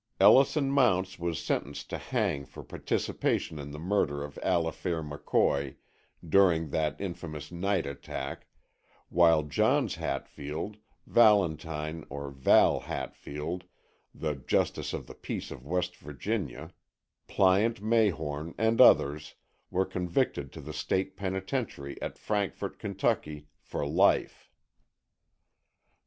[0.19, 5.75] Ellison Mounts was sentenced to hang for participation in the murder of Allifair McCoy
[6.27, 8.47] during that infamous night attack,
[9.09, 13.65] while Johns Hatfield, Valentine (Val) Hatfield,
[14.11, 16.73] the "Justice of the Peace of West Virginia,"
[17.27, 19.35] Plyant Mayhorn, and others,
[19.69, 24.49] were convicted to the State penitentiary at Frankfort, Kentucky, for life.